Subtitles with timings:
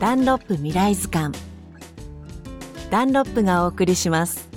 [0.00, 1.36] ダンロップ未来図鑑。
[2.88, 4.48] ダンロップがお送りします。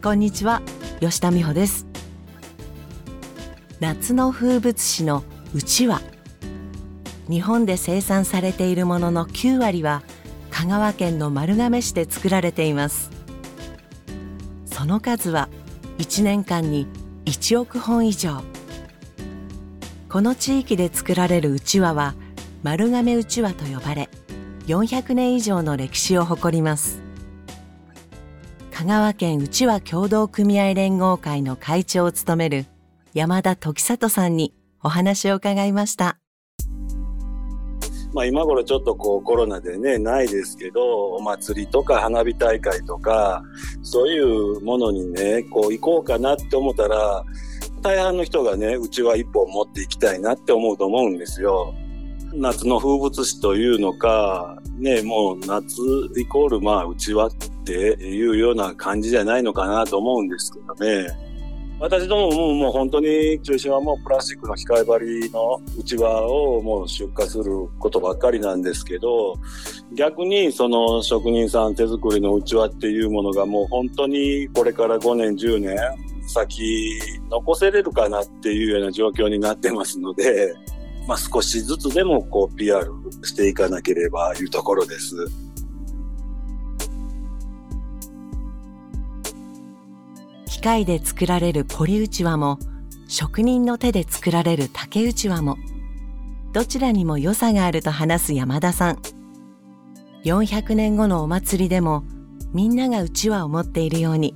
[0.00, 0.62] こんにちは
[1.00, 1.88] 吉田美穂です。
[3.80, 5.24] 夏の風物詩の
[5.54, 6.00] うちわ。
[7.28, 10.04] 日本で生産されているものの9割は
[10.52, 13.10] 香川県の丸亀市で作られています。
[14.66, 15.48] その数は
[15.98, 16.86] 1年間に
[17.24, 18.44] 1億本以上。
[20.08, 22.14] この地域で作られるうちわは
[22.62, 24.08] 丸亀うちわと呼ばれ
[24.66, 27.02] 400年以上の歴史を誇ります。
[28.72, 32.64] 香川県うちわ協同組合連合会の会長を務める
[33.12, 36.18] 山田時里さんにお話を伺いました。
[38.14, 43.42] まあ、今頃ちょっとこうコロナでねないですけどお祭りとか花火大会とか
[43.82, 47.22] そういうものにねこう行こうかなって思ったら
[47.80, 51.74] 大半の人がねうちは一本持っていきたいなって思うと思うんですよ。
[52.34, 55.80] 夏の風物詩というのかねもう夏
[56.16, 57.30] イコールまあうちわっ
[57.64, 61.28] ていうような感じじゃないのかなと思うんですけどね。
[61.80, 69.36] 私どもももう本当に中心はもうプラスチックの機械張りのうちわをもう出荷することばっかりなんですけど
[69.92, 75.76] 逆にその職人さん手作りのうちわっていうものがもう本当にこれから5年10年
[76.28, 80.54] 先残せれるかなっていうような状況になってますので、
[81.06, 82.92] まあ、少しずつでもこう PR
[83.24, 85.14] していかなければいうところです。
[90.46, 92.58] 機械で作られるポリうちわも
[93.06, 95.56] 職人の手で作られる竹うちわも
[96.52, 98.98] どちらにも良さがあると話す山田さん
[100.24, 102.02] 400年後のお祭りでも
[102.52, 104.34] みんながうちわを持っているように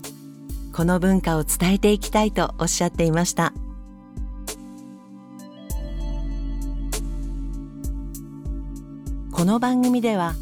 [0.72, 3.52] この文化を伝えていきたいとおっしゃっていました。
[9.30, 10.34] この番組では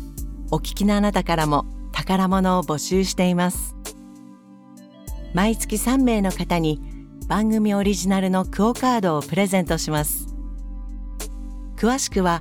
[0.52, 3.74] お聞きのあなたからも宝物を募集しています。
[5.34, 6.80] 毎月3名の方に
[7.26, 10.34] 番組オリジナルのクオカードをプレゼントします。
[11.76, 12.40] 詳しくは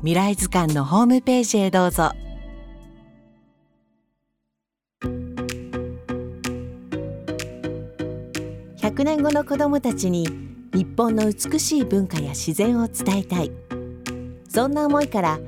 [0.00, 2.12] 未来図鑑のホームページへどうぞ。
[8.84, 10.26] 100年後の子どもたちに
[10.74, 13.50] 日本の美しい文化や自然を伝えたい。
[14.46, 15.40] そんな思いから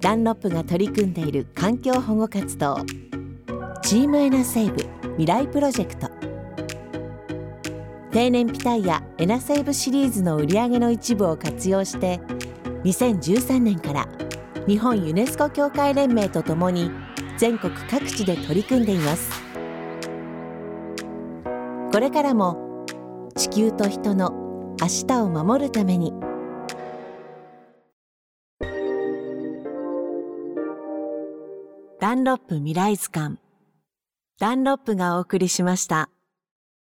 [0.00, 2.78] ダンロップが取り組んでいる環境保護活動
[3.80, 6.10] チームエナセーブ未来プロジェクト。
[8.10, 12.18] 低燃費タイヤエナセーブシリーズの売り上げの一部を活用して
[12.82, 14.08] 2013年から
[14.66, 16.90] 日本ユネスコ協会連盟とともに
[17.38, 19.30] 全国各地で取り組んでいます。
[21.92, 22.69] これからも
[23.40, 24.32] 地球と人の
[24.82, 26.12] 明日を守るために
[31.98, 33.38] ダンロップ未来図鑑
[34.38, 36.10] ダンロップがお送りしました。